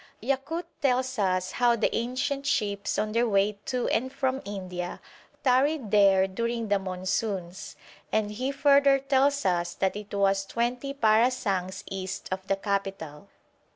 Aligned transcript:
Yakut 0.19 0.65
tells 0.81 1.19
us 1.19 1.51
how 1.51 1.75
the 1.75 1.95
ancient 1.95 2.47
ships 2.47 2.97
on 2.97 3.11
their 3.11 3.29
way 3.29 3.59
to 3.67 3.87
and 3.89 4.11
from 4.11 4.41
India 4.45 4.99
tarried 5.43 5.91
there 5.91 6.25
during 6.25 6.69
the 6.69 6.79
monsoons, 6.79 7.75
and 8.11 8.31
he 8.31 8.51
further 8.51 8.97
tells 8.97 9.45
us 9.45 9.75
that 9.75 9.95
it 9.95 10.11
was 10.11 10.43
twenty 10.43 10.91
parasangs 10.91 11.83
east 11.91 12.29
of 12.31 12.47
the 12.47 12.55
capital. 12.55 13.29